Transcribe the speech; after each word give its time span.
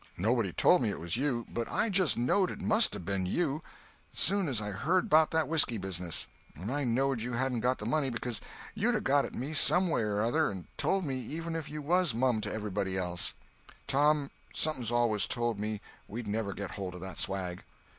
Nobody 0.17 0.51
told 0.51 0.81
me 0.81 0.89
it 0.89 0.99
was 0.99 1.15
you; 1.15 1.45
but 1.47 1.71
I 1.71 1.89
just 1.89 2.17
knowed 2.17 2.49
it 2.49 2.59
must 2.59 2.95
'a' 2.95 2.99
ben 2.99 3.27
you, 3.27 3.61
soon 4.11 4.47
as 4.47 4.59
I 4.59 4.71
heard 4.71 5.09
'bout 5.11 5.29
that 5.29 5.47
whiskey 5.47 5.77
business; 5.77 6.25
and 6.55 6.71
I 6.71 6.83
knowed 6.85 7.21
you 7.21 7.33
hadn't 7.33 7.59
got 7.59 7.77
the 7.77 7.85
money 7.85 8.09
becuz 8.09 8.41
you'd 8.73 8.95
'a' 8.95 8.99
got 9.01 9.25
at 9.25 9.35
me 9.35 9.53
some 9.53 9.89
way 9.91 10.01
or 10.01 10.19
other 10.19 10.49
and 10.49 10.65
told 10.75 11.05
me 11.05 11.19
even 11.19 11.55
if 11.55 11.69
you 11.69 11.83
was 11.83 12.15
mum 12.15 12.41
to 12.41 12.51
everybody 12.51 12.97
else. 12.97 13.35
Tom, 13.85 14.31
something's 14.55 14.91
always 14.91 15.27
told 15.27 15.59
me 15.59 15.81
we'd 16.07 16.25
never 16.25 16.53
get 16.55 16.71
holt 16.71 16.95
of 16.95 17.01
that 17.01 17.19
swag." 17.19 17.63